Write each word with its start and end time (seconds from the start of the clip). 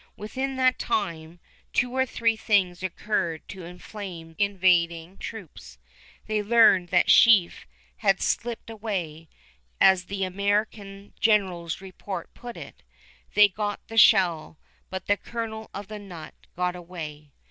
Within 0.17 0.55
that 0.55 0.79
time, 0.79 1.39
two 1.73 1.95
or 1.95 2.07
three 2.07 2.35
things 2.35 2.81
occurred 2.81 3.47
to 3.49 3.65
inflame 3.65 4.33
the 4.33 4.45
invading 4.45 5.19
troops. 5.19 5.77
They 6.25 6.41
learned 6.41 6.89
that 6.89 7.05
Sheaffe 7.11 7.67
had 7.97 8.19
slipped 8.19 8.71
away; 8.71 9.29
as 9.79 10.05
the 10.05 10.23
American 10.23 11.13
general's 11.19 11.81
report 11.81 12.33
put 12.33 12.57
it, 12.57 12.81
"They 13.35 13.47
got 13.47 13.79
the 13.89 13.95
shell, 13.99 14.57
but 14.89 15.05
the 15.05 15.17
kernel 15.17 15.69
of 15.71 15.87
the 15.87 15.99
nut 15.99 16.33
got 16.55 16.75
away." 16.75 17.29